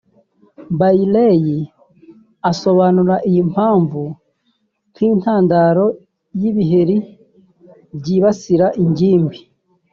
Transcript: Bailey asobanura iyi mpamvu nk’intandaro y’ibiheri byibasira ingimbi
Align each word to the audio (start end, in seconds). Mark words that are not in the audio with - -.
Bailey 0.79 1.45
asobanura 2.51 3.15
iyi 3.29 3.41
mpamvu 3.51 4.03
nk’intandaro 4.91 5.85
y’ibiheri 6.39 6.97
byibasira 7.97 8.67
ingimbi 8.83 9.37